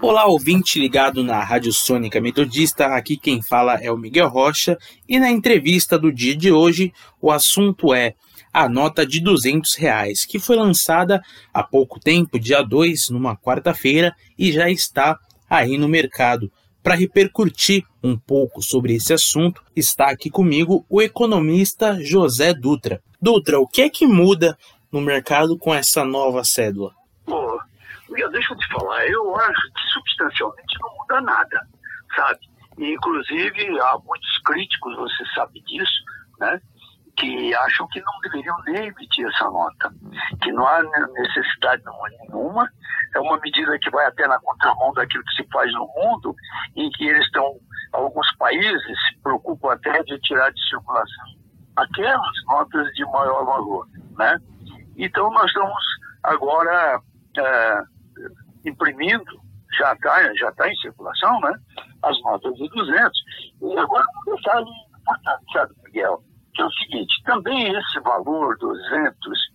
Olá, 0.00 0.26
ouvinte 0.26 0.78
ligado 0.78 1.22
na 1.22 1.42
Rádio 1.42 1.72
Sônica 1.72 2.20
Metodista. 2.20 2.86
Aqui 2.86 3.16
quem 3.16 3.42
fala 3.42 3.74
é 3.74 3.90
o 3.90 3.96
Miguel 3.96 4.28
Rocha 4.28 4.78
e 5.08 5.18
na 5.18 5.30
entrevista 5.30 5.98
do 5.98 6.12
dia 6.12 6.36
de 6.36 6.50
hoje 6.50 6.92
o 7.20 7.30
assunto 7.30 7.92
é 7.94 8.14
a 8.52 8.68
nota 8.68 9.04
de 9.06 9.20
200 9.20 9.74
reais, 9.74 10.24
que 10.24 10.38
foi 10.38 10.56
lançada 10.56 11.20
há 11.52 11.62
pouco 11.62 11.98
tempo, 11.98 12.38
dia 12.38 12.62
2, 12.62 13.10
numa 13.10 13.36
quarta-feira, 13.36 14.14
e 14.38 14.52
já 14.52 14.70
está 14.70 15.18
aí 15.50 15.76
no 15.76 15.88
mercado. 15.88 16.50
Para 16.82 16.94
repercutir 16.94 17.82
um 18.02 18.16
pouco 18.16 18.62
sobre 18.62 18.94
esse 18.94 19.12
assunto, 19.12 19.62
está 19.74 20.10
aqui 20.10 20.30
comigo 20.30 20.84
o 20.88 21.02
economista 21.02 21.98
José 22.00 22.54
Dutra. 22.54 23.02
Dutra, 23.20 23.58
o 23.58 23.66
que 23.66 23.82
é 23.82 23.88
que 23.88 24.06
muda 24.06 24.56
no 24.92 25.00
mercado 25.00 25.58
com 25.58 25.74
essa 25.74 26.04
nova 26.04 26.44
cédula? 26.44 26.92
Pô, 28.14 28.28
deixa 28.28 28.52
eu 28.52 28.58
te 28.58 28.68
falar, 28.68 29.06
eu 29.06 29.36
acho 29.36 29.72
que 29.74 29.82
substancialmente 29.92 30.78
não 30.80 30.94
muda 30.96 31.20
nada, 31.20 31.68
sabe? 32.14 32.40
E, 32.78 32.94
inclusive, 32.94 33.80
há 33.80 33.98
muitos 34.04 34.38
críticos, 34.44 34.96
você 34.96 35.24
sabe 35.34 35.60
disso, 35.62 36.04
né? 36.38 36.60
que 37.16 37.54
acham 37.54 37.86
que 37.88 38.00
não 38.00 38.20
deveriam 38.22 38.56
nem 38.66 38.86
emitir 38.88 39.26
essa 39.28 39.44
nota, 39.44 39.92
que 40.42 40.50
não 40.50 40.66
há 40.66 40.82
necessidade 40.82 41.82
nenhuma, 42.20 42.68
é 43.14 43.20
uma 43.20 43.38
medida 43.38 43.78
que 43.78 43.90
vai 43.90 44.04
até 44.06 44.26
na 44.26 44.38
contramão 44.40 44.92
daquilo 44.94 45.22
que 45.24 45.36
se 45.42 45.48
faz 45.52 45.72
no 45.74 45.86
mundo, 45.94 46.34
em 46.74 46.90
que 46.90 47.06
eles 47.06 47.24
estão, 47.24 47.56
alguns 47.92 48.26
países 48.36 48.98
se 49.08 49.22
preocupam 49.22 49.72
até 49.72 50.02
de 50.02 50.18
tirar 50.20 50.50
de 50.50 50.68
circulação 50.68 51.24
aquelas 51.76 52.44
notas 52.46 52.92
de 52.94 53.04
maior 53.06 53.44
valor, 53.44 53.88
né? 54.16 54.38
Então 54.96 55.30
nós 55.30 55.46
estamos 55.46 55.82
agora 56.22 57.00
é, 57.36 57.82
imprimindo, 58.64 59.40
já 59.78 59.92
está 59.92 60.34
já 60.34 60.52
tá 60.52 60.68
em 60.68 60.76
circulação, 60.76 61.40
né? 61.40 61.52
As 62.02 62.20
notas 62.22 62.54
de 62.54 62.68
200. 62.68 63.10
E 63.62 63.78
agora 63.78 64.04
um 64.26 64.34
detalhe 64.34 64.70
importante, 65.00 65.52
sabe, 65.52 65.74
Miguel? 65.84 66.22
que 66.54 66.62
é 66.62 66.64
o 66.64 66.70
seguinte, 66.70 67.22
também 67.24 67.76
esse 67.76 68.00
valor, 68.00 68.56
200 68.58 69.12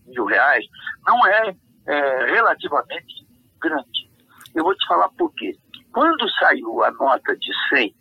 mil 0.08 0.26
reais, 0.26 0.66
não 1.08 1.26
é, 1.26 1.56
é 1.88 2.26
relativamente 2.26 3.26
grande. 3.60 4.12
Eu 4.54 4.64
vou 4.64 4.76
te 4.76 4.86
falar 4.88 5.10
por 5.10 5.34
quê. 5.34 5.58
Quando 5.94 6.30
saiu 6.32 6.84
a 6.84 6.92
nota 6.92 7.36
de 7.38 7.52
100, 7.70 7.96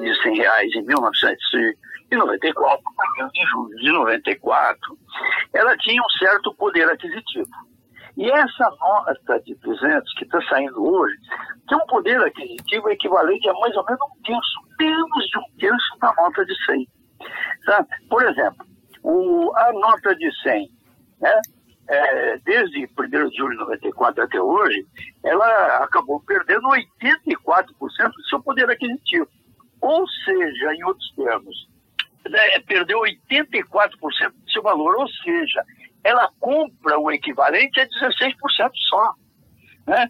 de 0.00 0.22
100 0.22 0.36
reais 0.36 0.72
em 0.74 0.82
1994, 0.82 2.84
em 3.34 3.46
julho 3.46 3.76
de 3.76 3.90
94, 3.90 4.98
ela 5.52 5.76
tinha 5.78 6.00
um 6.00 6.10
certo 6.18 6.54
poder 6.54 6.88
aquisitivo. 6.88 7.50
E 8.18 8.28
essa 8.32 8.68
nota 8.80 9.40
de 9.44 9.54
200 9.54 10.12
que 10.14 10.24
está 10.24 10.42
saindo 10.48 10.84
hoje 10.84 11.14
tem 11.68 11.78
um 11.78 11.86
poder 11.86 12.20
aquisitivo 12.20 12.90
equivalente 12.90 13.48
a 13.48 13.52
mais 13.54 13.76
ou 13.76 13.84
menos 13.84 14.00
um 14.02 14.22
terço, 14.22 14.60
menos 14.80 15.26
de 15.28 15.38
um 15.38 15.58
terço 15.60 15.98
da 16.00 16.12
nota 16.14 16.44
de 16.44 16.64
100. 16.64 16.88
Sabe? 17.64 17.88
Por 18.10 18.24
exemplo, 18.24 18.66
o, 19.04 19.56
a 19.56 19.72
nota 19.72 20.16
de 20.16 20.28
100, 20.42 20.68
né? 21.20 21.40
É, 21.90 22.38
desde 22.44 22.86
1 22.86 23.08
de 23.08 23.36
julho 23.36 23.56
de 23.56 23.64
94 23.64 24.24
até 24.24 24.42
hoje, 24.42 24.84
ela 25.24 25.84
acabou 25.84 26.20
perdendo 26.20 26.68
84% 26.68 28.10
do 28.10 28.24
seu 28.28 28.42
poder 28.42 28.68
aquisitivo. 28.68 29.28
Ou 29.80 30.06
seja, 30.24 30.74
em 30.74 30.84
outros 30.84 31.10
termos, 31.14 31.68
né, 32.28 32.60
perdeu 32.66 33.00
84% 33.00 34.32
do 34.32 34.50
seu 34.50 34.62
valor, 34.62 34.96
ou 34.96 35.08
seja, 35.08 35.64
ela 36.04 36.30
compra 36.40 36.98
o 36.98 37.10
equivalente 37.10 37.80
a 37.80 37.86
16% 37.86 38.70
só. 38.88 39.14
Né? 39.86 40.08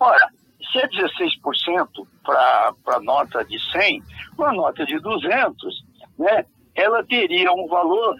Ora, 0.00 0.30
se 0.72 0.78
é 0.78 0.88
16% 0.88 2.06
para 2.24 2.74
a 2.86 3.00
nota 3.00 3.44
de 3.44 3.58
100, 3.72 4.02
uma 4.36 4.52
nota 4.52 4.84
de 4.84 4.98
200, 4.98 5.84
né, 6.18 6.44
ela 6.74 7.04
teria 7.04 7.52
um 7.52 7.66
valor 7.66 8.16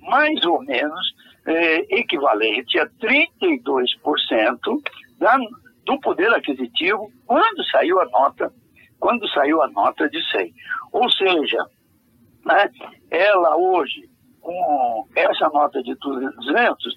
mais 0.00 0.44
ou 0.44 0.62
menos 0.62 1.14
é, 1.46 1.98
equivalente 1.98 2.78
a 2.78 2.86
32% 2.86 4.82
da, 5.18 5.38
do 5.84 6.00
poder 6.00 6.32
aquisitivo 6.34 7.12
quando 7.26 7.64
saiu 7.70 8.00
a 8.00 8.06
nota, 8.06 8.52
quando 8.98 9.28
saiu 9.28 9.62
a 9.62 9.68
nota 9.68 10.08
de 10.08 10.22
100. 10.30 10.54
Ou 10.92 11.10
seja, 11.10 11.58
né, 12.44 12.70
ela 13.10 13.56
hoje, 13.56 14.09
com 14.50 15.06
essa 15.14 15.48
nota 15.50 15.82
de 15.82 15.94
200, 15.94 16.94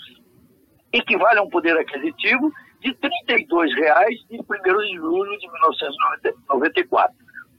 equivale 0.91 1.39
a 1.39 1.43
um 1.43 1.49
poder 1.49 1.77
aquisitivo 1.77 2.51
de 2.81 2.93
32 2.95 3.75
reais 3.75 4.19
em 4.29 4.39
1 4.39 4.43
de 4.79 4.95
julho 4.95 5.37
de 5.37 5.47
1994. 5.51 7.15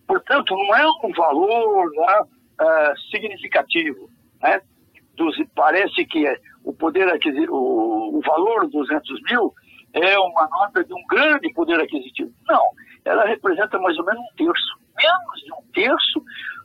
Portanto, 0.07 0.55
não 0.57 0.77
é 0.77 0.87
um 1.05 1.13
valor, 1.13 1.91
não 1.95 2.11
é 2.11 2.23
uh, 2.23 2.99
significativo. 3.11 4.11
Né? 4.43 4.61
Dos, 5.17 5.37
parece 5.55 6.05
que 6.07 6.25
o 6.65 6.75
poder 6.75 7.07
o, 7.49 8.19
o 8.19 8.21
valor 8.21 8.63
dos 8.69 8.89
200 8.89 9.23
mil 9.31 9.55
é 9.93 10.19
uma 10.19 10.49
nota 10.49 10.85
de 10.85 10.93
um 10.93 11.07
grande 11.09 11.53
poder 11.55 11.81
aquisitivo. 11.81 12.33
Não, 12.49 12.63
ela 13.05 13.25
representa 13.25 13.79
mais 13.79 13.97
ou 13.97 14.05
menos 14.05 14.21
um 14.21 14.37
terço, 14.37 14.79
menos 14.97 15.41
de 15.45 15.53
um 15.53 15.73
terço 15.73 16.23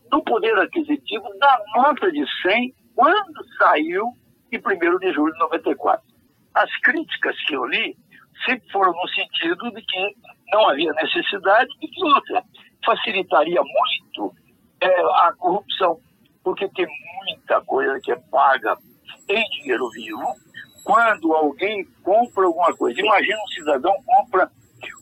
do 0.09 0.21
poder 0.23 0.57
aquisitivo 0.57 1.29
da 1.39 1.61
nota 1.75 2.11
de 2.11 2.25
100 2.41 2.73
quando 2.99 3.45
saiu 3.57 4.11
em 4.51 4.57
1 4.57 4.99
de 4.99 5.13
julho 5.13 5.31
de 5.31 5.39
94. 5.39 6.05
As 6.53 6.69
críticas 6.81 7.33
que 7.47 7.53
eu 7.53 7.65
li 7.65 7.95
sempre 8.45 8.69
foram 8.71 8.91
no 8.91 9.07
sentido 9.07 9.71
de 9.71 9.81
que 9.81 10.15
não 10.51 10.69
havia 10.69 10.91
necessidade 10.91 11.69
e 11.81 11.87
que 11.87 12.03
outra 12.03 12.43
facilitaria 12.85 13.61
muito 13.61 14.35
é 14.81 15.01
a 15.25 15.33
corrupção, 15.37 15.97
porque 16.43 16.67
tem 16.75 16.87
muita 17.23 17.61
coisa 17.61 18.01
que 18.01 18.11
é 18.11 18.17
paga 18.29 18.77
em 19.29 19.45
dinheiro 19.61 19.89
vivo. 19.91 20.35
Quando 20.83 21.33
alguém 21.33 21.85
compra 22.03 22.47
alguma 22.47 22.75
coisa, 22.75 22.99
imagina 22.99 23.37
um 23.37 23.47
cidadão 23.47 23.93
compra 24.05 24.51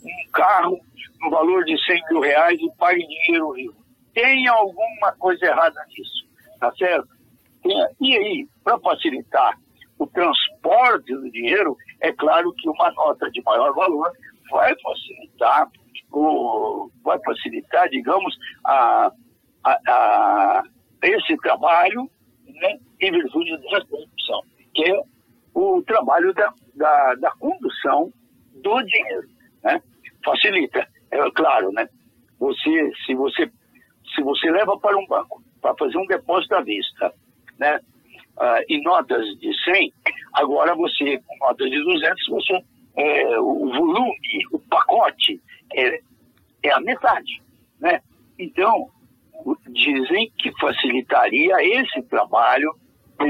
um 0.03 0.31
carro 0.31 0.79
no 1.19 1.31
valor 1.31 1.65
de 1.65 1.75
100 1.83 2.03
mil 2.11 2.21
reais 2.21 2.59
e 2.61 2.69
paga 2.77 2.99
em 2.99 3.07
dinheiro 3.07 3.53
vivo. 3.53 3.75
Tem 4.13 4.47
alguma 4.47 5.13
coisa 5.17 5.47
errada 5.47 5.83
nisso, 5.87 6.27
tá 6.59 6.71
certo? 6.75 7.16
E 7.65 8.17
aí, 8.17 8.47
para 8.63 8.79
facilitar 8.79 9.57
o 9.99 10.07
transporte 10.07 11.13
do 11.13 11.29
dinheiro, 11.31 11.75
é 12.01 12.11
claro 12.11 12.53
que 12.53 12.69
uma 12.69 12.91
nota 12.91 13.29
de 13.31 13.41
maior 13.43 13.73
valor 13.73 14.11
vai 14.51 14.73
facilitar, 14.79 15.67
o, 16.11 16.89
vai 17.03 17.19
facilitar, 17.23 17.89
digamos, 17.89 18.35
a, 18.63 19.11
a, 19.63 19.71
a 19.87 20.63
esse 21.03 21.35
trabalho 21.37 22.09
né, 22.45 22.79
em 23.01 23.11
virtude 23.11 23.57
dessa 23.57 23.85
corrupção, 23.85 24.41
que 24.73 24.91
é 24.91 25.01
o 25.53 25.81
trabalho 25.83 26.33
da, 26.33 26.53
da, 26.75 27.15
da 27.15 27.31
condução 27.31 28.11
do 28.53 28.81
dinheiro. 28.83 29.27
Né? 29.63 29.81
Facilita, 30.23 30.87
é 31.11 31.31
claro, 31.31 31.71
né? 31.71 31.87
Você, 32.39 32.91
se 33.05 33.15
você 33.15 33.51
se 34.15 34.23
você 34.23 34.49
leva 34.49 34.77
para 34.79 34.97
um 34.97 35.05
banco 35.05 35.43
para 35.61 35.75
fazer 35.75 35.97
um 35.97 36.05
depósito 36.05 36.55
à 36.55 36.61
vista, 36.61 37.13
né, 37.59 37.79
uh, 38.37 38.63
em 38.69 38.81
notas 38.83 39.25
de 39.39 39.51
100, 39.63 39.93
agora 40.33 40.75
você, 40.75 41.19
com 41.25 41.37
notas 41.45 41.69
de 41.69 41.83
200, 41.83 42.27
você, 42.29 42.63
é, 42.97 43.39
o 43.39 43.69
volume, 43.69 44.15
o 44.51 44.59
pacote 44.59 45.39
é, 45.73 45.99
é 46.63 46.71
a 46.71 46.79
metade, 46.79 47.41
né? 47.79 48.01
Então, 48.39 48.89
dizem 49.69 50.31
que 50.37 50.51
facilitaria 50.59 51.55
esse 51.61 52.01
trabalho 52.03 52.73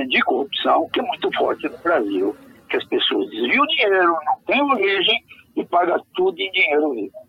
de 0.08 0.22
corrupção 0.22 0.90
que 0.90 1.00
é 1.00 1.04
muito 1.04 1.32
forte 1.34 1.68
no 1.68 1.78
Brasil, 1.80 2.36
que 2.70 2.78
as 2.78 2.86
pessoas 2.86 3.30
desviam 3.30 3.66
dinheiro, 3.68 4.18
não 4.26 4.40
tem 4.46 4.62
origem 4.62 5.24
e 5.56 5.66
pagam 5.66 6.02
tudo 6.16 6.40
em 6.40 6.52
dinheiro 6.52 6.94
vivo. 6.94 7.28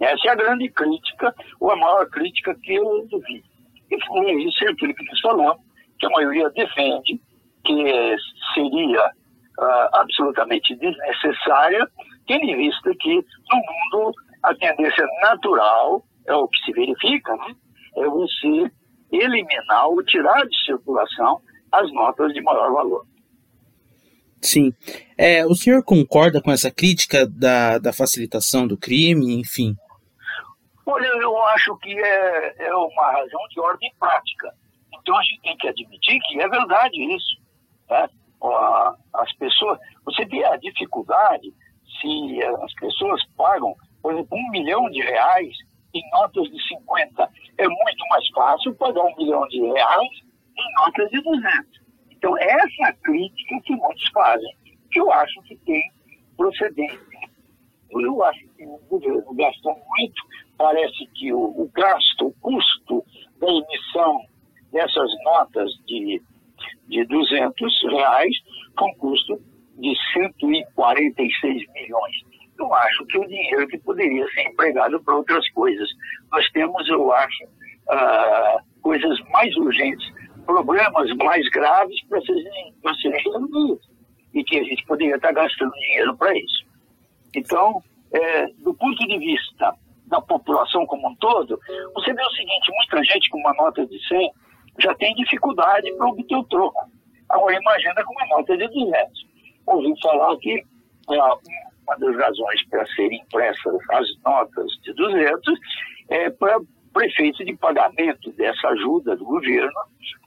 Essa 0.00 0.28
é 0.28 0.30
a 0.30 0.34
grande 0.34 0.68
crítica, 0.70 1.34
ou 1.58 1.70
a 1.70 1.76
maior 1.76 2.06
crítica 2.10 2.54
que 2.54 2.74
eu 2.74 3.06
vi. 3.26 3.42
E 3.90 3.98
com 4.06 4.22
isso 4.24 4.64
é 4.64 4.68
aquilo 4.68 4.94
que 4.94 5.04
nós 5.04 5.20
falamos, 5.20 5.62
que 5.98 6.06
a 6.06 6.10
maioria 6.10 6.50
defende, 6.50 7.20
que 7.64 8.16
seria 8.54 9.06
uh, 9.06 9.88
absolutamente 9.94 10.74
desnecessária, 10.76 11.86
tendo 12.26 12.44
em 12.44 12.56
vista 12.56 12.90
que 13.00 13.14
no 13.14 13.56
mundo 13.56 14.12
a 14.42 14.54
tendência 14.54 15.06
natural 15.22 16.02
é 16.26 16.34
o 16.34 16.48
que 16.48 16.58
se 16.64 16.72
verifica, 16.72 17.34
né? 17.36 17.54
é 17.96 18.06
você 18.06 18.70
eliminar 19.10 19.88
ou 19.88 20.02
tirar 20.04 20.46
de 20.46 20.64
circulação 20.64 21.40
as 21.72 21.92
notas 21.92 22.32
de 22.32 22.40
maior 22.42 22.72
valor. 22.72 23.06
Sim. 24.40 24.72
É, 25.18 25.44
o 25.46 25.54
senhor 25.54 25.82
concorda 25.82 26.40
com 26.40 26.52
essa 26.52 26.70
crítica 26.70 27.26
da, 27.26 27.78
da 27.78 27.92
facilitação 27.92 28.66
do 28.66 28.76
crime, 28.76 29.34
enfim? 29.40 29.74
Olha, 30.84 31.06
eu 31.06 31.36
acho 31.46 31.76
que 31.78 31.98
é, 31.98 32.66
é 32.66 32.74
uma 32.74 33.12
razão 33.12 33.40
de 33.50 33.60
ordem 33.60 33.92
prática. 33.98 34.54
Então 35.06 35.16
a 35.16 35.22
gente 35.22 35.40
tem 35.40 35.56
que 35.56 35.68
admitir 35.68 36.18
que 36.22 36.40
é 36.40 36.48
verdade 36.48 37.14
isso. 37.14 37.40
Né? 37.88 38.08
As 39.14 39.32
pessoas, 39.34 39.78
você 40.04 40.24
vê 40.24 40.44
a 40.44 40.56
dificuldade 40.56 41.54
se 42.00 42.42
as 42.42 42.74
pessoas 42.74 43.24
pagam 43.36 43.72
Por 44.02 44.12
exemplo, 44.12 44.36
um 44.36 44.50
milhão 44.50 44.90
de 44.90 45.00
reais 45.00 45.56
em 45.94 46.02
notas 46.10 46.50
de 46.50 46.60
50. 46.60 47.30
É 47.56 47.68
muito 47.68 48.08
mais 48.10 48.28
fácil 48.30 48.74
pagar 48.74 49.04
um 49.04 49.16
milhão 49.16 49.46
de 49.46 49.60
reais 49.60 50.10
em 50.58 50.74
notas 50.74 51.08
de 51.10 51.22
200. 51.22 51.86
Então, 52.10 52.36
essa 52.38 52.88
é 52.88 52.92
crítica 53.04 53.60
que 53.64 53.76
muitos 53.76 54.08
fazem, 54.12 54.56
que 54.90 54.98
eu 54.98 55.12
acho 55.12 55.40
que 55.42 55.54
tem 55.58 55.82
procedência. 56.36 56.98
Eu 57.90 58.24
acho 58.24 58.48
que 58.56 58.66
o 58.66 58.78
governo 58.90 59.34
gastou 59.34 59.72
muito, 59.74 60.22
parece 60.58 61.06
que 61.14 61.32
o 61.32 61.70
gasto, 61.72 62.26
o 62.26 62.32
custo 62.40 63.04
da 63.38 63.46
emissão 63.48 64.20
dessas 64.72 65.10
notas 65.24 65.70
de, 65.86 66.20
de 66.88 67.04
200 67.04 67.82
reais 67.90 68.36
com 68.76 68.94
custo 68.96 69.40
de 69.78 69.94
146 70.12 71.72
milhões. 71.72 72.16
Eu 72.58 72.72
acho 72.72 73.06
que 73.06 73.18
o 73.18 73.28
dinheiro 73.28 73.68
que 73.68 73.78
poderia 73.78 74.26
ser 74.28 74.48
empregado 74.48 75.02
para 75.02 75.14
outras 75.14 75.48
coisas. 75.50 75.88
Nós 76.32 76.48
temos, 76.52 76.88
eu 76.88 77.12
acho, 77.12 77.44
uh, 77.44 78.80
coisas 78.80 79.20
mais 79.30 79.54
urgentes, 79.56 80.10
problemas 80.46 81.14
mais 81.16 81.46
graves 81.50 82.02
para 82.08 82.20
serem, 82.22 82.74
para 82.82 82.94
serem 82.94 83.22
resolvidos 83.22 83.96
e 84.32 84.44
que 84.44 84.58
a 84.58 84.62
gente 84.62 84.84
poderia 84.86 85.16
estar 85.16 85.32
gastando 85.32 85.72
dinheiro 85.72 86.16
para 86.16 86.36
isso. 86.36 86.64
Então, 87.34 87.82
é, 88.12 88.46
do 88.58 88.74
ponto 88.74 88.96
de 89.06 89.18
vista 89.18 89.74
da 90.06 90.20
população 90.20 90.86
como 90.86 91.08
um 91.08 91.16
todo, 91.16 91.58
você 91.94 92.12
vê 92.12 92.22
o 92.22 92.30
seguinte, 92.30 92.70
muita 92.70 93.02
gente 93.04 93.28
com 93.30 93.38
uma 93.38 93.54
nota 93.54 93.84
de 93.86 93.98
100 94.06 94.30
já 94.78 94.94
tem 94.94 95.14
dificuldade 95.14 95.92
para 95.96 96.06
obter 96.06 96.36
o 96.36 96.44
troco. 96.44 96.90
Agora 97.28 97.56
imagina 97.56 98.04
com 98.04 98.12
uma 98.12 98.36
nota 98.36 98.56
de 98.56 98.68
200. 98.68 99.26
Ouvi 99.66 99.92
falar 100.00 100.36
que 100.38 100.62
é, 101.10 101.14
uma 101.14 101.96
das 101.98 102.16
razões 102.16 102.68
para 102.68 102.86
serem 102.86 103.20
impressas 103.20 103.74
as 103.90 104.06
notas 104.24 104.70
de 104.82 104.92
200 104.94 105.58
é 106.10 106.30
para 106.30 106.60
prefeito 106.92 107.44
de 107.44 107.54
pagamento 107.56 108.32
dessa 108.32 108.68
ajuda 108.68 109.16
do 109.16 109.24
governo 109.24 109.80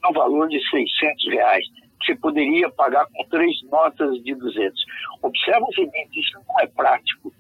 no 0.03 0.13
valor 0.13 0.47
de 0.49 0.59
600 0.69 1.29
reais 1.31 1.65
você 2.01 2.15
poderia 2.15 2.69
pagar 2.71 3.05
com 3.07 3.23
três 3.29 3.61
notas 3.69 4.23
de 4.23 4.33
200. 4.33 4.85
Observa 5.21 5.65
o 5.65 5.73
seguinte, 5.73 6.19
isso 6.19 6.39
não 6.47 6.59
é 6.59 6.67
prático. 6.67 7.31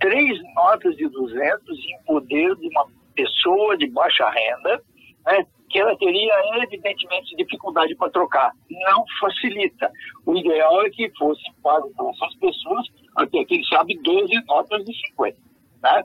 Três 0.00 0.38
notas 0.54 0.96
de 0.96 1.08
200 1.08 1.78
em 1.78 2.04
poder 2.04 2.56
de 2.56 2.68
uma 2.68 2.86
pessoa 3.14 3.76
de 3.76 3.86
baixa 3.88 4.28
renda, 4.30 4.82
né, 5.26 5.46
que 5.72 5.78
ela 5.78 5.96
teria, 5.96 6.34
evidentemente, 6.62 7.34
dificuldade 7.34 7.96
para 7.96 8.10
trocar. 8.10 8.52
Não 8.70 9.04
facilita. 9.18 9.90
O 10.26 10.36
ideal 10.36 10.84
é 10.84 10.90
que 10.90 11.10
fosse 11.16 11.42
pago 11.62 11.90
para 11.96 12.10
essas 12.10 12.34
pessoas, 12.36 12.86
até 13.16 13.44
quem 13.46 13.64
sabe, 13.64 13.98
12 14.02 14.44
notas 14.46 14.84
de 14.84 14.92
50, 15.08 15.36
né? 15.82 16.04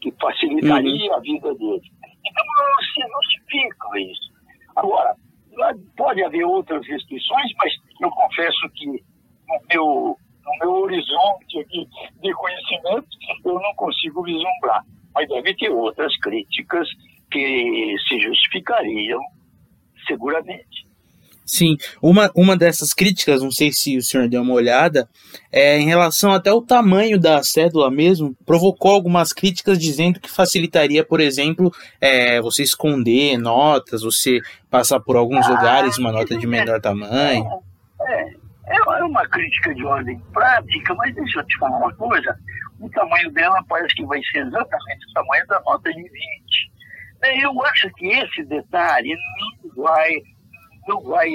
que 0.00 0.10
facilitaria 0.20 1.10
uhum. 1.10 1.16
a 1.16 1.20
vida 1.20 1.54
deles. 1.54 1.88
Então, 2.24 2.44
não 2.46 2.82
se 2.82 3.12
justifica 3.12 4.00
isso. 4.00 4.32
Agora, 4.74 5.14
pode 5.96 6.24
haver 6.24 6.44
outras 6.44 6.84
restrições, 6.86 7.52
mas 7.58 7.72
eu 8.00 8.10
confesso 8.10 8.68
que 8.74 8.86
no 8.86 9.60
meu, 9.68 10.16
no 10.44 10.58
meu 10.60 10.70
horizonte 10.82 11.60
aqui 11.60 11.86
de 12.20 12.32
conhecimento, 12.32 13.06
eu 13.44 13.54
não 13.54 13.74
consigo 13.74 14.22
vislumbrar. 14.22 14.82
Mas 15.14 15.28
deve 15.28 15.54
ter 15.54 15.68
outras 15.68 16.16
críticas 16.20 16.88
que 17.32 17.94
se 18.08 18.20
justificariam 18.20 19.20
seguramente. 20.06 20.92
Sim, 21.44 21.76
uma, 22.00 22.30
uma 22.34 22.56
dessas 22.56 22.94
críticas, 22.94 23.42
não 23.42 23.50
sei 23.50 23.72
se 23.72 23.96
o 23.96 24.02
senhor 24.02 24.28
deu 24.28 24.42
uma 24.42 24.54
olhada, 24.54 25.08
é 25.50 25.78
em 25.78 25.86
relação 25.86 26.32
até 26.32 26.52
o 26.52 26.62
tamanho 26.62 27.20
da 27.20 27.42
cédula 27.42 27.90
mesmo, 27.90 28.34
provocou 28.46 28.92
algumas 28.92 29.32
críticas 29.32 29.78
dizendo 29.78 30.20
que 30.20 30.30
facilitaria, 30.30 31.04
por 31.04 31.20
exemplo, 31.20 31.70
é, 32.00 32.40
você 32.40 32.62
esconder 32.62 33.36
notas, 33.36 34.02
você 34.02 34.40
passar 34.70 35.00
por 35.00 35.16
alguns 35.16 35.44
ah, 35.46 35.50
lugares 35.50 35.98
uma 35.98 36.12
nota 36.12 36.38
de 36.38 36.46
menor 36.46 36.80
tamanho. 36.80 37.44
É, 38.00 38.22
é, 38.68 38.76
é 38.76 39.04
uma 39.04 39.26
crítica 39.28 39.74
de 39.74 39.84
ordem 39.84 40.18
prática, 40.32 40.94
mas 40.94 41.14
deixa 41.14 41.40
eu 41.40 41.46
te 41.46 41.58
falar 41.58 41.76
uma 41.76 41.94
coisa, 41.94 42.34
o 42.80 42.88
tamanho 42.88 43.30
dela 43.32 43.62
parece 43.68 43.94
que 43.94 44.06
vai 44.06 44.22
ser 44.32 44.46
exatamente 44.46 45.06
o 45.10 45.12
tamanho 45.12 45.46
da 45.48 45.60
nota 45.60 45.92
de 45.92 46.02
20. 46.02 46.71
Eu 47.22 47.64
acho 47.64 47.88
que 47.94 48.06
esse 48.08 48.44
detalhe 48.44 49.14
não 49.64 49.84
vai, 49.84 50.22
não 50.88 51.00
vai, 51.02 51.30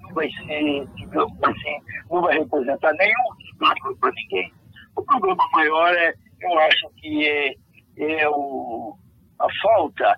não 0.00 0.14
vai 0.14 0.30
ser, 0.30 0.86
digamos 0.96 1.42
assim, 1.42 1.78
não 2.10 2.22
vai 2.22 2.38
representar 2.38 2.92
nenhum 2.94 3.26
obstáculo 3.32 3.96
para 3.98 4.12
ninguém. 4.12 4.52
O 4.96 5.02
problema 5.02 5.44
maior 5.52 5.94
é, 5.94 6.14
eu 6.40 6.58
acho 6.60 6.90
que 6.96 7.28
é, 7.28 7.54
é 7.98 8.28
o, 8.28 8.96
a 9.38 9.46
falta, 9.60 10.16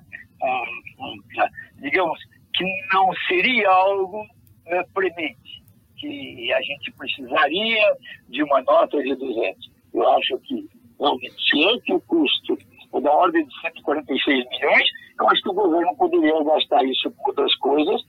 digamos, 1.80 2.18
que 2.54 2.64
não 2.92 3.12
seria 3.26 3.68
algo 3.68 4.24
é, 4.66 4.82
premente, 4.94 5.64
que 5.96 6.52
a 6.52 6.62
gente 6.62 6.92
precisaria 6.92 7.96
de 8.28 8.44
uma 8.44 8.62
nota 8.62 9.02
de 9.02 9.14
200. 9.16 9.72
Eu 9.92 10.08
acho 10.10 10.38
que, 10.40 10.68
realmente, 11.00 11.34
se 11.50 11.64
é 11.64 11.80
que 11.80 11.92
o 11.92 12.00
custo 12.00 12.56
da 13.00 13.10
ordem 13.12 13.46
de 13.46 13.60
146 13.60 14.44
milhões, 14.48 14.88
eu 15.18 15.28
acho 15.28 15.42
que 15.42 15.50
o 15.50 15.54
governo 15.54 15.96
poderia 15.96 16.44
gastar 16.44 16.84
isso 16.84 17.10
com 17.12 17.30
outras 17.30 17.54
coisas, 17.56 18.02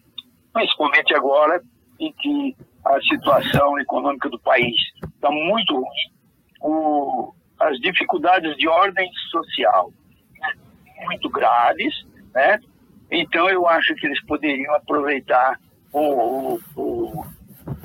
principalmente 0.54 1.14
agora 1.16 1.62
em 2.00 2.12
que 2.14 2.56
a 2.84 3.00
situação 3.02 3.80
econômica 3.80 4.30
do 4.30 4.40
país 4.40 4.76
está 5.04 5.32
muito 5.32 5.76
ruim, 5.76 6.12
o, 6.62 7.34
as 7.60 7.80
dificuldades 7.80 8.56
de 8.58 8.68
ordem 8.68 9.10
social 9.32 9.92
né, 10.40 10.54
muito 11.06 11.30
graves, 11.30 12.06
né? 12.34 12.60
Então 13.10 13.50
eu 13.50 13.68
acho 13.68 13.94
que 13.96 14.06
eles 14.06 14.24
poderiam 14.26 14.74
aproveitar 14.76 15.60
ou, 15.92 16.60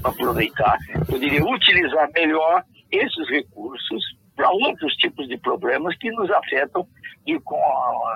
aproveitar, 0.03 0.77
poderiam 1.09 1.49
utilizar 1.51 2.11
melhor 2.13 2.65
esses 2.91 3.29
recursos 3.29 4.20
para 4.41 4.51
outros 4.53 4.95
tipos 4.95 5.29
de 5.29 5.37
problemas 5.37 5.95
que 5.99 6.11
nos 6.13 6.31
afetam 6.31 6.89
de, 7.27 7.39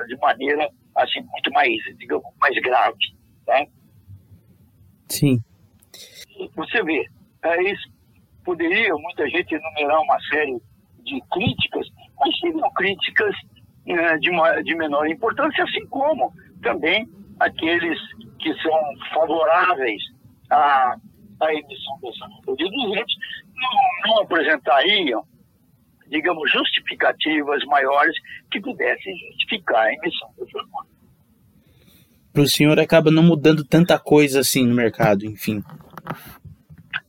de 0.08 0.16
maneira 0.16 0.70
assim 0.96 1.20
muito 1.20 1.52
mais, 1.52 1.76
digamos, 1.98 2.24
mais 2.40 2.58
grave, 2.62 2.96
né? 3.46 3.66
Sim. 5.10 5.38
Você 6.56 6.82
vê, 6.82 7.06
é, 7.42 7.62
isso 7.70 7.92
poderia 8.42 8.94
muita 8.94 9.28
gente 9.28 9.54
enumerar 9.54 10.00
uma 10.00 10.18
série 10.30 10.58
de 11.04 11.20
críticas, 11.30 11.86
mas 12.18 12.38
seriam 12.38 12.72
críticas 12.72 13.36
é, 13.86 14.16
de, 14.16 14.30
uma, 14.30 14.62
de 14.62 14.74
menor 14.74 15.06
importância, 15.06 15.62
assim 15.62 15.86
como 15.88 16.32
também 16.62 17.06
aqueles 17.38 17.98
que 18.38 18.54
são 18.62 18.80
favoráveis 19.12 20.02
à, 20.48 20.96
à 21.40 21.52
emissão 21.54 21.98
dessa 22.00 22.26
nota 22.28 22.56
de 22.56 22.64
200 22.64 23.14
não, 23.54 24.06
não 24.06 24.22
apresentariam 24.22 25.33
digamos, 26.08 26.50
justificativas 26.50 27.64
maiores 27.64 28.14
que 28.50 28.60
pudessem 28.60 29.14
justificar 29.30 29.86
a 29.86 29.92
emissão 29.92 30.28
dessa 30.38 30.58
nota. 30.70 30.94
Para 32.32 32.42
o 32.42 32.48
senhor 32.48 32.78
acaba 32.80 33.10
não 33.10 33.22
mudando 33.22 33.64
tanta 33.64 33.98
coisa 33.98 34.40
assim 34.40 34.66
no 34.66 34.74
mercado, 34.74 35.24
enfim. 35.24 35.62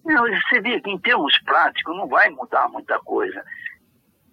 Não, 0.05 0.23
você 0.23 0.61
vê 0.61 0.79
que 0.79 0.91
em 0.91 0.99
termos 0.99 1.35
práticos 1.43 1.97
não 1.97 2.07
vai 2.07 2.29
mudar 2.29 2.67
muita 2.69 2.99
coisa. 2.99 3.43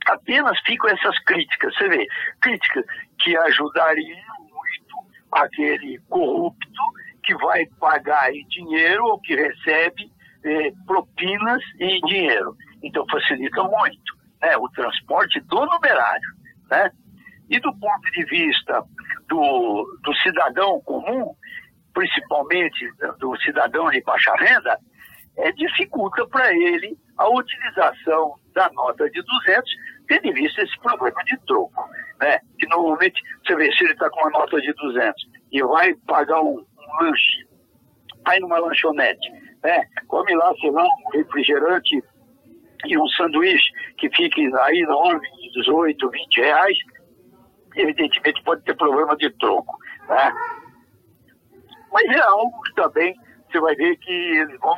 Apenas 0.07 0.59
ficam 0.61 0.91
essas 0.91 1.19
críticas. 1.21 1.75
Você 1.75 1.89
vê, 1.89 2.07
críticas 2.43 2.85
que 3.19 3.35
ajudariam 3.35 4.19
muito 4.41 4.97
aquele 5.33 5.99
corrupto 6.11 6.83
que 7.25 7.35
vai 7.37 7.65
pagar 7.81 8.31
em 8.35 8.47
dinheiro 8.49 9.03
ou 9.05 9.21
que 9.21 9.35
recebe 9.35 10.13
eh, 10.45 10.73
propinas 10.87 11.63
em 11.81 12.01
dinheiro. 12.03 12.55
Então 12.83 13.07
facilita 13.09 13.63
muito 13.65 14.22
né, 14.43 14.57
o 14.57 14.69
transporte 14.71 15.41
do 15.41 15.65
numerário. 15.65 16.29
Né? 16.71 16.91
E 17.49 17.61
do 17.61 17.73
ponto 17.79 18.11
de 18.13 18.25
vista 18.25 18.83
do, 19.29 19.99
do 20.03 20.15
cidadão 20.17 20.81
comum, 20.81 21.35
principalmente 21.95 22.91
do 23.19 23.37
cidadão 23.43 23.91
de 23.91 24.03
baixa 24.03 24.35
renda, 24.37 24.79
é, 25.37 25.53
dificulta 25.53 26.27
para 26.27 26.53
ele 26.53 26.97
a 27.17 27.29
utilização 27.29 28.35
da 28.55 28.71
nota 28.73 29.09
de 29.11 29.23
200, 29.23 29.71
tendo 30.09 30.27
em 30.27 30.33
vista 30.33 30.63
esse 30.63 30.79
problema 30.81 31.23
de 31.25 31.39
troco. 31.47 31.89
Né? 32.21 32.39
Que 32.59 32.67
normalmente, 32.69 33.23
você 33.45 33.55
vê, 33.57 33.73
se 33.73 33.85
ele 33.85 33.93
está 33.93 34.11
com 34.11 34.21
uma 34.21 34.31
nota 34.31 34.61
de 34.61 34.73
200 34.73 35.29
e 35.53 35.63
vai 35.63 35.95
pagar 36.07 36.41
um, 36.41 36.59
um 36.59 37.05
lanche, 37.05 37.47
vai 38.25 38.39
numa 38.41 38.59
lanchonete, 38.59 39.31
né? 39.63 39.85
come 40.09 40.35
lá, 40.35 40.53
sei 40.61 40.71
lá, 40.71 40.85
um 40.85 41.19
refrigerante 41.19 42.03
e 42.87 42.99
um 42.99 43.07
sanduíche 43.09 43.71
que 44.03 44.11
fique 44.17 44.51
aí 44.57 44.83
na 44.83 44.97
ordem 44.97 45.31
de 45.37 45.53
18, 45.53 46.11
20 46.11 46.41
reais, 46.41 46.77
evidentemente 47.77 48.43
pode 48.43 48.65
ter 48.65 48.75
problema 48.75 49.17
de 49.17 49.31
troco. 49.39 49.79
Né? 50.09 50.33
Mas 51.93 52.05
é 52.17 52.21
algo 52.21 52.63
que 52.63 52.75
também 52.75 53.15
você 53.47 53.61
vai 53.61 53.77
ver 53.77 53.97
que 53.99 54.11
eles 54.11 54.59
vão 54.59 54.77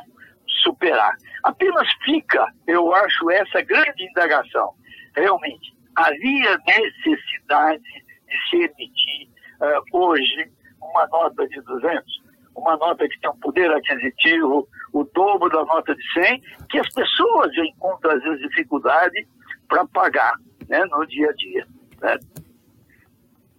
superar. 0.63 1.15
Apenas 1.43 1.87
fica, 2.03 2.45
eu 2.67 2.93
acho, 2.93 3.31
essa 3.31 3.61
grande 3.63 4.03
indagação. 4.03 4.75
Realmente, 5.15 5.73
havia 5.95 6.59
necessidade 6.67 7.81
de 7.81 8.49
se 8.49 8.57
emitir 8.57 9.29
uh, 9.59 9.97
hoje 9.97 10.51
uma 10.79 11.07
nota 11.07 11.47
de 11.47 11.61
200, 11.61 12.14
uma 12.55 12.77
nota 12.77 13.07
que 13.07 13.19
tem 13.19 13.29
um 13.29 13.37
poder 13.37 13.69
aquisitivo 13.71 14.67
o 14.93 15.03
dobro 15.03 15.49
da 15.49 15.63
nota 15.65 15.93
de 15.93 16.13
100, 16.13 16.41
que 16.69 16.79
as 16.79 16.87
pessoas 16.93 17.51
encontram 17.57 18.11
às 18.11 18.23
vezes 18.23 18.39
dificuldade 18.39 19.27
para 19.67 19.85
pagar 19.87 20.33
né, 20.69 20.83
no 20.85 21.05
dia 21.05 21.29
a 21.29 21.33
dia. 21.33 21.67
Né? 22.01 22.17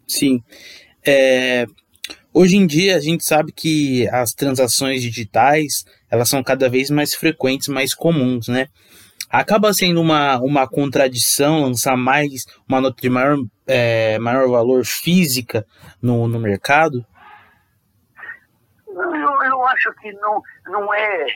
Sim. 0.06 0.42
É, 1.04 1.66
hoje 2.32 2.56
em 2.56 2.66
dia 2.66 2.96
a 2.96 3.00
gente 3.00 3.24
sabe 3.24 3.52
que 3.52 4.08
as 4.08 4.32
transações 4.32 5.02
digitais 5.02 5.84
elas 6.10 6.28
são 6.28 6.42
cada 6.42 6.68
vez 6.68 6.90
mais 6.90 7.14
frequentes, 7.14 7.68
mais 7.68 7.94
comuns, 7.94 8.48
né? 8.48 8.68
Acaba 9.28 9.74
sendo 9.74 10.00
uma, 10.00 10.38
uma 10.38 10.68
contradição 10.68 11.62
lançar 11.62 11.96
mais 11.96 12.44
uma 12.68 12.80
nota 12.80 13.02
de 13.02 13.10
maior, 13.10 13.36
é, 13.66 14.18
maior 14.20 14.48
valor 14.48 14.84
física 14.84 15.66
no, 16.00 16.28
no 16.28 16.38
mercado? 16.38 17.04
Eu, 18.96 19.42
eu 19.42 19.66
acho 19.66 19.92
que 19.94 20.12
não, 20.12 20.42
não 20.66 20.94
é. 20.94 21.26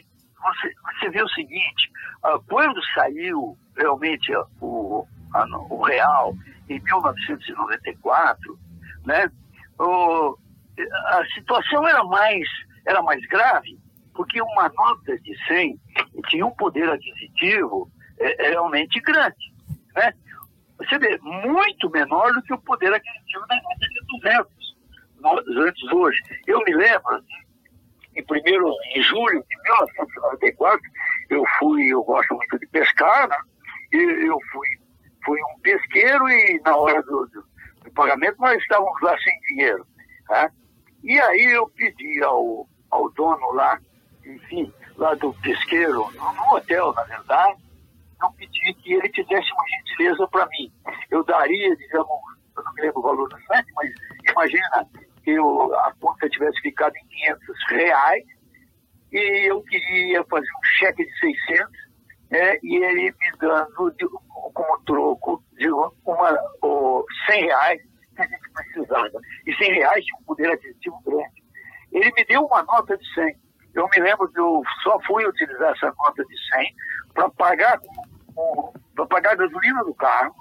Você, 0.42 0.74
você 0.98 1.10
vê 1.10 1.22
o 1.22 1.28
seguinte: 1.28 1.90
uh, 2.24 2.42
quando 2.48 2.80
saiu 2.94 3.56
realmente 3.76 4.32
o, 4.60 5.06
a, 5.34 5.44
o 5.68 5.82
real 5.82 6.34
em 6.68 6.80
1994, 6.80 8.58
né, 9.04 9.30
o, 9.78 10.38
a 10.78 11.24
situação 11.34 11.86
era 11.86 12.02
mais, 12.04 12.48
era 12.86 13.02
mais 13.02 13.24
grave, 13.26 13.78
porque 14.14 14.40
uma 14.40 14.68
nota 14.68 15.18
de 15.18 15.46
100 15.46 15.78
tinha 16.28 16.46
um 16.46 16.50
poder 16.52 16.88
aquisitivo 16.90 17.90
é, 18.18 18.46
é, 18.46 18.50
realmente 18.50 19.00
grande. 19.00 19.52
Né? 19.94 20.12
Você 20.78 20.98
vê, 20.98 21.18
muito 21.18 21.90
menor 21.90 22.32
do 22.32 22.42
que 22.42 22.54
o 22.54 22.58
poder 22.58 22.92
aquisitivo 22.92 23.46
da 23.46 23.56
nota 23.56 23.88
de 23.88 24.20
200 24.20 24.60
antes 25.66 25.92
hoje. 25.92 26.18
Eu 26.46 26.62
me 26.64 26.74
lembro, 26.74 27.22
em 28.16 28.24
primeiro, 28.24 28.72
em 28.94 29.02
julho 29.02 29.44
de 29.48 29.62
1994, 29.62 30.80
eu 31.30 31.44
fui, 31.58 31.86
eu 31.86 32.02
gosto 32.02 32.34
muito 32.34 32.58
de 32.58 32.66
pescar, 32.66 33.28
né? 33.28 33.36
E 33.92 34.28
eu 34.28 34.38
fui, 34.52 34.68
fui 35.24 35.38
um 35.40 35.60
pesqueiro 35.60 36.28
e 36.28 36.60
na 36.64 36.76
hora 36.76 37.02
do, 37.02 37.26
do, 37.26 37.44
do 37.84 37.90
pagamento 37.92 38.36
nós 38.38 38.60
estávamos 38.60 39.00
lá 39.02 39.16
sem 39.18 39.38
dinheiro, 39.48 39.86
tá? 40.26 40.50
E 41.02 41.18
aí 41.18 41.52
eu 41.52 41.68
pedi 41.70 42.22
ao, 42.22 42.66
ao 42.90 43.10
dono 43.10 43.52
lá, 43.52 43.78
enfim, 44.24 44.72
lá 44.96 45.14
do 45.14 45.32
pesqueiro, 45.34 46.10
no 46.12 46.56
hotel, 46.56 46.92
na 46.92 47.04
verdade, 47.04 47.60
eu 48.22 48.30
pedi 48.32 48.74
que 48.74 48.92
ele 48.92 49.08
fizesse 49.14 49.50
uma 49.52 49.64
gentileza 49.68 50.28
para 50.28 50.46
mim. 50.46 50.70
Eu 51.10 51.24
daria, 51.24 51.74
digamos, 51.76 52.10
eu 52.56 52.62
não 52.62 52.72
me 52.74 52.82
lembro 52.82 52.98
o 52.98 53.02
valor 53.02 53.28
do 53.28 53.38
frete, 53.38 53.72
mas 53.74 53.90
imagina 54.30 54.88
que 55.22 55.30
eu, 55.30 55.74
a 55.74 55.92
conta 56.00 56.28
tivesse 56.28 56.60
ficado 56.60 56.94
em 56.96 57.06
500 57.06 57.56
reais 57.70 58.24
e 59.12 59.50
eu 59.50 59.62
queria 59.62 60.24
fazer 60.24 60.46
um 60.46 60.64
cheque 60.78 61.04
de 61.04 61.18
600 61.18 61.90
né, 62.30 62.56
e 62.62 62.76
ele 62.76 63.14
me 63.18 63.38
dando 63.40 63.90
de, 63.92 64.06
como 64.54 64.80
troco 64.84 65.42
de 65.58 65.68
uma, 65.70 65.92
oh, 66.62 67.04
100 67.26 67.44
reais 67.44 67.82
que 68.14 68.22
a 68.22 68.26
gente 68.26 68.50
precisava. 68.52 69.20
E 69.46 69.54
100 69.54 69.72
reais 69.74 70.04
tinha 70.04 70.18
um 70.20 70.24
poder 70.24 70.50
aquisitivo 70.50 71.00
grande. 71.04 71.42
Ele 71.92 72.12
me 72.16 72.24
deu 72.24 72.44
uma 72.44 72.62
nota 72.62 72.96
de 72.96 73.14
100. 73.14 73.36
Eu 73.74 73.88
me 73.88 74.00
lembro 74.00 74.30
que 74.30 74.38
eu 74.38 74.62
só 74.82 74.98
fui 75.06 75.26
utilizar 75.26 75.72
essa 75.72 75.92
nota 75.98 76.24
de 76.24 76.36
100 76.54 76.74
para 77.14 77.30
pagar, 77.30 77.80
para 78.94 79.06
pagar 79.06 79.32
a 79.32 79.36
gasolina 79.36 79.84
do 79.84 79.94
carro 79.94 80.34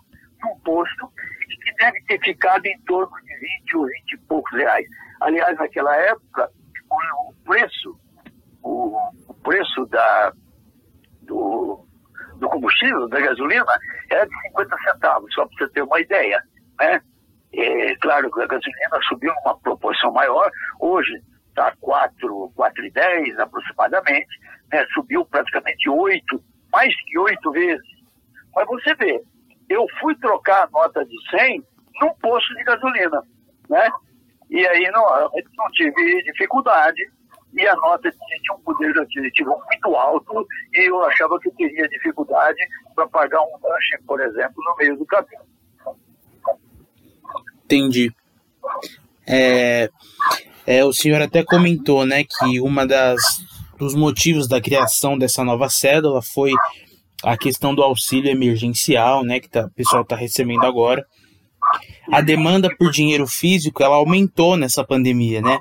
num 0.43 0.59
posto 0.59 1.11
que 1.57 1.73
deve 1.75 2.01
ter 2.03 2.19
ficado 2.19 2.65
em 2.65 2.79
torno 2.81 3.15
de 3.23 3.39
20 3.39 3.77
ou 3.77 3.85
20 3.85 4.11
e 4.13 4.17
poucos 4.27 4.57
reais. 4.57 4.85
Aliás, 5.21 5.57
naquela 5.57 5.95
época, 5.95 6.49
o, 6.89 7.33
preço, 7.45 7.99
o, 8.63 9.33
preço 9.43 9.85
da, 9.87 10.33
do, 11.23 11.85
do, 12.37 12.49
combustível, 12.49 13.07
da 13.09 13.19
gasolina, 13.19 13.79
era 14.09 14.25
de 14.25 14.41
50 14.49 14.77
centavos, 14.77 15.33
só 15.33 15.45
para 15.45 15.57
você 15.57 15.73
ter 15.73 15.81
uma 15.81 15.99
ideia. 15.99 16.41
Né? 16.79 17.01
É, 17.53 17.95
claro 17.95 18.31
que 18.31 18.41
a 18.41 18.47
gasolina 18.47 18.99
subiu 19.07 19.33
numa 19.43 19.59
proporção 19.59 20.11
maior, 20.11 20.49
hoje 20.79 21.21
está 21.49 21.73
4, 21.79 22.53
4,10 22.55 23.39
aproximadamente, 23.39 24.39
né? 24.71 24.85
subiu 24.93 25.25
praticamente 25.25 25.89
8, 25.89 26.43
mais 26.71 26.93
que 27.05 27.17
8 27.17 27.51
vezes. 27.51 27.99
Mas 28.55 28.67
você 28.67 28.93
vê, 28.95 29.21
eu 29.69 29.85
fui 29.99 30.15
trocar 30.17 30.63
a 30.63 30.69
nota 30.71 31.05
de 31.05 31.15
100 31.29 31.63
num 32.01 32.13
posto 32.15 32.55
de 32.55 32.63
gasolina, 32.63 33.21
né? 33.69 33.89
E 34.49 34.65
aí 34.67 34.89
não, 34.91 35.05
não 35.57 35.71
tive 35.73 36.23
dificuldade 36.23 36.99
e 37.53 37.67
a 37.67 37.75
nota 37.75 38.09
tinha 38.11 38.57
um 38.57 38.61
poder 38.61 38.97
aquisitivo 38.99 39.51
muito 39.51 39.95
alto 39.95 40.47
e 40.73 40.89
eu 40.89 41.03
achava 41.03 41.39
que 41.39 41.49
eu 41.49 41.53
teria 41.53 41.87
dificuldade 41.87 42.59
para 42.95 43.07
pagar 43.07 43.41
um 43.41 43.57
lanche, 43.61 43.97
por 44.07 44.19
exemplo, 44.19 44.55
no 44.57 44.75
meio 44.77 44.97
do 44.97 45.05
caminho. 45.05 45.41
Entendi. 47.65 48.11
É, 49.27 49.89
é, 50.65 50.83
o 50.83 50.91
senhor 50.91 51.21
até 51.21 51.43
comentou, 51.43 52.05
né, 52.05 52.23
que 52.23 52.59
uma 52.59 52.85
das 52.85 53.21
dos 53.77 53.95
motivos 53.95 54.47
da 54.47 54.59
criação 54.59 55.17
dessa 55.17 55.43
nova 55.43 55.69
cédula 55.69 56.21
foi 56.21 56.51
a 57.23 57.37
questão 57.37 57.75
do 57.75 57.83
auxílio 57.83 58.31
emergencial, 58.31 59.23
né, 59.23 59.39
que 59.39 59.49
tá, 59.49 59.65
o 59.65 59.71
pessoal 59.71 60.03
está 60.03 60.15
recebendo 60.15 60.65
agora. 60.65 61.05
A 62.11 62.21
demanda 62.21 62.69
por 62.75 62.91
dinheiro 62.91 63.27
físico 63.27 63.83
ela 63.83 63.97
aumentou 63.97 64.57
nessa 64.57 64.83
pandemia, 64.83 65.41
né? 65.41 65.59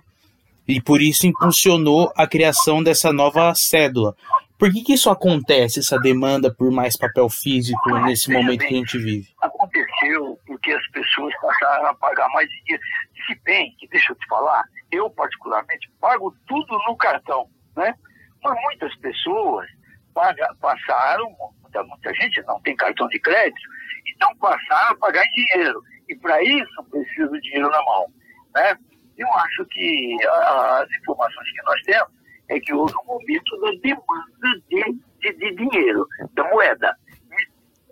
E 0.67 0.81
por 0.81 1.00
isso 1.00 1.27
impulsionou 1.27 2.12
a 2.17 2.27
criação 2.27 2.83
dessa 2.83 3.12
nova 3.12 3.55
cédula. 3.55 4.15
Por 4.59 4.73
que, 4.73 4.83
que 4.83 4.95
isso 4.95 5.09
acontece, 5.09 5.79
essa 5.79 5.99
demanda 5.99 6.53
por 6.53 6.71
mais 6.71 6.97
papel 6.97 7.29
físico 7.29 7.91
nesse 8.00 8.31
momento 8.31 8.67
que 8.67 8.75
a 8.75 8.79
gente 8.79 8.99
vive? 8.99 9.29
Aconteceu 9.41 10.38
porque 10.47 10.73
as 10.73 10.87
pessoas 10.88 11.33
passaram 11.41 11.87
a 11.87 11.95
pagar 11.95 12.29
mais 12.31 12.49
dinheiro. 12.49 12.83
Se 13.27 13.41
bem 13.45 13.75
que, 13.79 13.87
deixa 13.88 14.12
eu 14.12 14.17
te 14.17 14.27
falar, 14.27 14.65
eu 14.91 15.09
particularmente 15.11 15.88
pago 16.00 16.35
tudo 16.47 16.77
no 16.87 16.97
cartão, 16.97 17.49
né? 17.77 17.95
Mas 18.43 18.61
muitas 18.62 18.95
pessoas 18.97 19.69
passaram, 20.15 21.31
muita, 21.62 21.83
muita 21.85 22.15
gente 22.15 22.43
não 22.43 22.61
tem 22.61 22.77
cartão 22.77 23.09
de 23.09 23.19
crédito, 23.21 23.69
então 24.15 24.35
passaram 24.37 24.93
a 24.93 24.99
pagar 24.99 25.25
em 25.25 25.31
dinheiro. 25.31 25.83
E 26.09 26.17
para 26.17 26.43
isso 26.43 26.85
precisa 26.91 27.29
do 27.29 27.41
dinheiro 27.41 27.71
na 27.71 27.83
mão. 27.83 28.07
Né? 28.55 28.77
Eu 29.17 29.29
acho 29.33 29.65
que 29.67 30.17
as 30.25 30.88
informações 31.00 31.50
que 31.53 31.62
nós 31.62 31.83
temos 31.83 32.12
é 32.49 32.61
que 32.61 32.73
houve 32.73 32.95
um 33.03 33.07
momento 33.07 33.61
da 33.61 33.71
demanda 33.83 34.62
de, 34.69 35.00
de, 35.21 35.33
de 35.35 35.55
dinheiro, 35.55 36.07
da 36.33 36.45
moeda. 36.45 36.97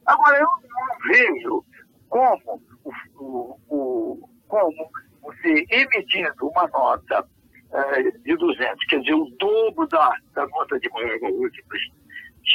Agora, 0.07 0.39
eu 0.39 0.47
não 0.47 1.13
vejo 1.13 1.65
como, 2.09 2.63
o, 2.85 2.93
o, 3.19 3.61
o, 3.69 4.31
como 4.47 4.91
você 5.21 5.67
emitindo 5.71 6.49
uma 6.49 6.67
nota 6.69 7.27
é, 7.73 8.03
de 8.03 8.37
200, 8.37 8.87
quer 8.87 9.01
dizer, 9.01 9.15
o 9.15 9.29
dobro 9.39 9.87
da, 9.89 10.17
da 10.35 10.47
nota 10.47 10.79
de 10.79 10.89
valor 10.89 11.51
que 11.51 11.63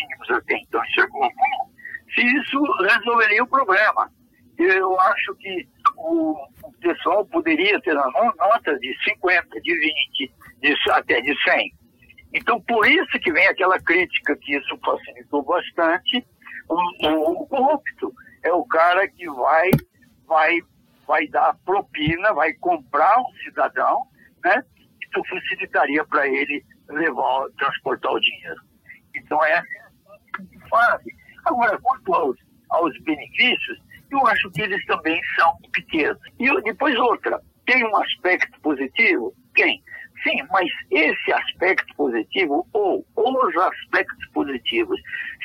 tínhamos 0.08 0.30
até 0.32 0.58
então 0.58 0.82
em 0.84 1.02
algum 1.02 1.30
se 2.14 2.22
isso 2.22 2.62
resolveria 2.82 3.44
o 3.44 3.48
problema. 3.48 4.12
Eu 4.58 5.00
acho 5.02 5.34
que 5.36 5.68
o, 5.98 6.36
pessoal 6.82 7.26
poderia 7.26 7.80
ter 7.82 7.98
a 7.98 8.12
nota 8.38 8.78
de 8.80 8.96
50, 9.04 9.62
de 9.62 9.74
20, 9.74 10.34
de, 10.62 10.92
até 10.92 11.22
de 11.22 11.36
100. 11.44 11.74
Então, 12.34 12.62
por 12.62 12.88
isso 12.88 13.20
que 13.20 13.32
vem 13.32 13.48
aquela 13.48 13.80
crítica 13.80 14.36
que 14.38 14.56
isso 14.56 14.78
facilitou 14.84 15.44
bastante. 15.44 16.26
O, 16.70 17.08
o, 17.08 17.44
o 17.44 17.48
corrupto 17.48 18.14
é 18.44 18.52
o 18.52 18.66
cara 18.66 19.08
que 19.08 19.28
vai, 19.30 19.70
vai, 20.28 20.60
vai 21.08 21.28
dar 21.28 21.56
propina, 21.66 22.34
vai 22.34 22.54
comprar 22.54 23.20
um 23.20 23.34
cidadão, 23.44 24.04
né? 24.44 24.64
Isso 25.02 25.24
facilitaria 25.30 26.06
para 26.06 26.28
ele 26.28 26.64
levar, 26.90 27.48
transportar 27.58 28.12
o 28.12 28.20
dinheiro. 28.20 28.62
Então, 29.16 29.44
é 29.44 29.62
Agora, 31.46 31.78
quanto 31.82 32.14
aos, 32.14 32.38
aos 32.70 32.98
benefícios, 33.02 33.80
eu 34.12 34.26
acho 34.28 34.52
que 34.52 34.62
eles 34.62 34.86
também 34.86 35.20
são 35.36 35.58
pequenos. 35.74 36.22
E 36.40 36.62
depois 36.64 36.96
outra, 36.98 37.42
tem 37.66 37.86
um 37.86 37.96
aspecto 37.98 38.60
positivo? 38.62 39.34
Tem. 39.56 39.82
Sim, 40.24 40.38
mas 40.52 40.70
esse 40.92 41.34
aspecto 41.34 41.96
positivo, 41.96 42.68
ou 42.74 43.06
os 43.16 43.58
aspectos 43.58 44.28
positivos, 44.34 45.00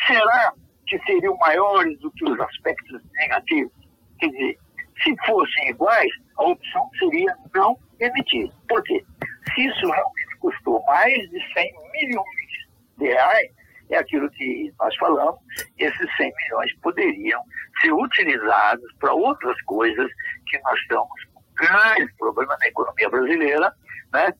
será 0.06 0.52
que 0.86 0.98
seriam 1.00 1.36
maiores 1.38 1.98
do 2.00 2.10
que 2.12 2.24
os 2.24 2.38
aspectos 2.40 3.00
negativos? 3.14 3.72
Quer 4.18 4.28
dizer, 4.28 4.58
se 5.02 5.16
fossem 5.24 5.70
iguais, 5.70 6.10
a 6.36 6.44
opção 6.44 6.90
seria 6.98 7.34
não 7.54 7.78
emitir. 8.00 8.50
Por 8.68 8.82
quê? 8.82 9.04
Se 9.54 9.66
isso 9.66 9.86
realmente 9.86 10.36
custou 10.40 10.82
mais 10.86 11.30
de 11.30 11.52
100 11.54 11.72
milhões 11.92 12.26
de 12.98 13.06
reais, 13.06 13.50
é 13.90 13.98
aquilo 13.98 14.30
que 14.30 14.72
nós 14.78 14.94
falamos, 14.96 15.40
esses 15.78 16.16
100 16.16 16.32
milhões 16.36 16.72
poderiam 16.80 17.42
ser 17.80 17.92
utilizados 17.92 18.92
para 18.98 19.12
outras 19.12 19.60
coisas 19.62 20.10
que 20.48 20.58
nós 20.60 20.78
estamos 20.80 21.24
com 21.32 21.42
grandes 21.54 22.16
problemas 22.16 22.58
na 22.58 22.68
economia 22.68 23.08
brasileira, 23.08 23.72
né? 24.12 24.32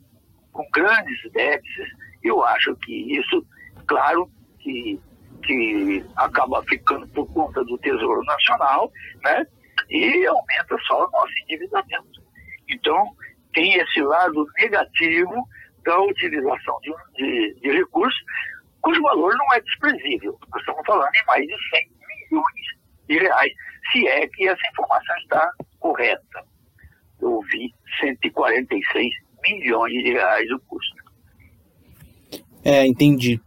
com 0.53 0.67
grandes 0.73 1.33
déficits. 1.33 1.91
Eu 2.23 2.45
acho 2.45 2.75
que 2.76 3.19
isso, 3.19 3.47
claro, 3.87 4.31
que, 4.61 5.00
que 5.45 6.05
acaba 6.17 6.62
ficando 6.65 7.07
por 7.09 7.26
conta 7.33 7.65
do 7.65 7.79
Tesouro 7.79 8.23
Nacional, 8.25 8.91
né? 9.23 9.47
e 9.88 10.26
aumenta 10.26 10.76
só 10.87 11.07
o 11.07 11.11
nosso 11.11 11.33
endividamento. 11.45 12.23
Então, 12.69 13.15
tem 13.55 13.75
esse 13.75 14.00
lado 14.03 14.47
negativo 14.59 15.49
da 15.85 16.00
utilização 16.00 16.79
de, 16.83 16.93
de, 17.15 17.61
de 17.61 17.71
recursos, 17.71 18.21
cujo 18.87 19.02
valor 19.02 19.35
não 19.37 19.55
é 19.55 19.61
desprezível. 19.61 20.38
Nós 20.52 20.61
estamos 20.61 20.83
falando 20.87 21.11
em 21.12 21.26
mais 21.26 21.45
de 21.45 21.55
100 21.71 21.90
milhões 22.31 22.66
de 23.09 23.19
reais, 23.19 23.52
se 23.90 24.07
é 24.07 24.28
que 24.28 24.47
essa 24.47 24.69
informação 24.71 25.16
está 25.16 25.50
correta. 25.81 26.45
Eu 27.21 27.33
ouvi 27.33 27.75
146 28.00 29.09
milhões 29.43 29.93
de 29.93 30.12
reais 30.12 30.49
o 30.52 30.61
custo. 30.61 30.97
É, 32.64 32.87
entendi. 32.87 33.40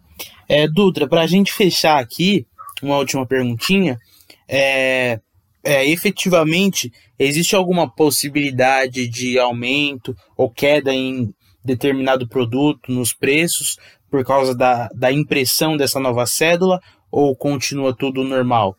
É, 0.47 0.67
Dutra, 0.67 1.07
para 1.07 1.21
a 1.21 1.27
gente 1.27 1.53
fechar 1.53 1.99
aqui, 1.99 2.45
uma 2.81 2.97
última 2.97 3.25
perguntinha. 3.25 3.97
É, 4.45 5.21
é, 5.63 5.87
efetivamente, 5.89 6.91
existe 7.17 7.55
alguma 7.55 7.89
possibilidade 7.89 9.07
de 9.07 9.39
aumento 9.39 10.13
ou 10.35 10.49
queda 10.49 10.93
em 10.93 11.33
determinado 11.63 12.27
produto 12.27 12.91
nos 12.91 13.13
preços 13.13 13.77
por 14.09 14.25
causa 14.25 14.55
da, 14.55 14.87
da 14.89 15.11
impressão 15.11 15.77
dessa 15.77 15.99
nova 15.99 16.25
cédula 16.25 16.79
ou 17.11 17.35
continua 17.35 17.95
tudo 17.95 18.23
normal? 18.23 18.75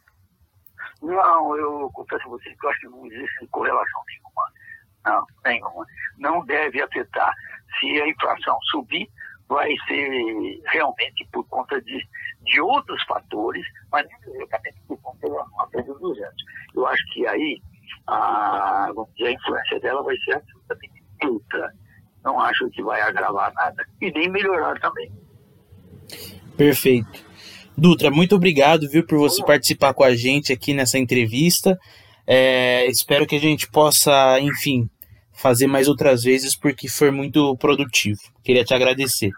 Não, 1.02 1.56
eu 1.56 1.90
confesso 1.92 2.26
a 2.26 2.30
vocês 2.30 2.56
que 2.58 2.66
eu 2.66 2.70
acho 2.70 2.80
que 2.80 2.88
não 2.88 3.06
existe 3.06 3.46
correlação 3.48 4.02
nenhuma. 4.08 4.52
Não, 5.06 5.26
nenhuma. 5.44 5.86
Não 6.18 6.44
deve 6.44 6.82
afetar. 6.82 7.32
Se 7.78 8.00
a 8.00 8.08
inflação 8.08 8.56
subir, 8.70 9.08
vai 9.48 9.68
ser 9.88 10.60
realmente 10.66 11.26
por 11.32 11.46
conta 11.48 11.80
de, 11.82 12.06
de 12.42 12.60
outros 12.60 13.02
fatores, 13.04 13.66
mas 13.90 14.06
não 14.10 14.32
diretamente 14.32 14.80
por 14.86 15.00
conta 15.00 15.28
da 15.28 15.44
nota 15.46 15.82
dos 15.82 16.00
200. 16.00 16.34
Eu 16.74 16.86
acho 16.86 17.04
que 17.12 17.26
aí 17.26 17.60
a, 18.06 18.90
vamos 18.94 19.10
dizer, 19.14 19.28
a 19.28 19.32
influência 19.32 19.80
dela 19.80 20.02
vai 20.02 20.16
ser 20.18 20.36
absolutamente 20.36 21.02
neutra. 21.22 21.72
Não 22.24 22.40
acho 22.40 22.68
que 22.70 22.82
vai 22.82 23.00
agravar 23.00 23.52
nada 23.54 23.84
e 24.00 24.10
nem 24.10 24.28
melhorar 24.28 24.78
também. 24.78 25.10
Perfeito. 26.56 27.24
Dutra, 27.76 28.10
muito 28.10 28.36
obrigado, 28.36 28.88
viu, 28.88 29.06
por 29.06 29.18
você 29.18 29.42
participar 29.42 29.94
com 29.94 30.04
a 30.04 30.14
gente 30.14 30.52
aqui 30.52 30.74
nessa 30.74 30.98
entrevista. 30.98 31.78
É, 32.26 32.86
espero 32.86 33.26
que 33.26 33.36
a 33.36 33.40
gente 33.40 33.70
possa, 33.70 34.38
enfim, 34.40 34.88
fazer 35.32 35.66
mais 35.66 35.88
outras 35.88 36.22
vezes, 36.22 36.54
porque 36.54 36.88
foi 36.88 37.10
muito 37.10 37.56
produtivo. 37.56 38.20
Queria 38.44 38.64
te 38.64 38.74
agradecer. 38.74 39.30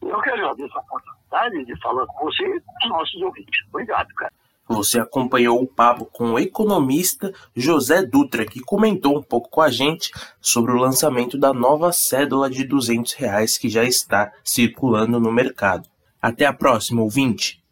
Eu 0.00 0.20
que 0.20 0.30
agradeço 0.30 0.76
a 0.76 0.80
oportunidade 0.80 1.64
de 1.66 1.80
falar 1.80 2.06
com 2.06 2.24
você 2.24 2.42
e 2.42 2.60
com 2.60 2.84
os 2.84 2.88
nossos 2.88 3.22
ouvintes. 3.22 3.66
Obrigado, 3.68 4.08
cara. 4.14 4.32
Você 4.72 4.98
acompanhou 4.98 5.62
o 5.62 5.66
papo 5.66 6.06
com 6.06 6.32
o 6.32 6.38
economista 6.38 7.32
José 7.54 8.02
Dutra, 8.02 8.46
que 8.46 8.60
comentou 8.60 9.18
um 9.18 9.22
pouco 9.22 9.50
com 9.50 9.60
a 9.60 9.70
gente 9.70 10.10
sobre 10.40 10.72
o 10.72 10.76
lançamento 10.76 11.38
da 11.38 11.52
nova 11.52 11.92
cédula 11.92 12.48
de 12.48 12.64
200 12.64 13.12
reais 13.12 13.58
que 13.58 13.68
já 13.68 13.84
está 13.84 14.32
circulando 14.42 15.20
no 15.20 15.30
mercado. 15.30 15.88
Até 16.20 16.46
a 16.46 16.52
próxima, 16.52 17.02
ouvinte! 17.02 17.62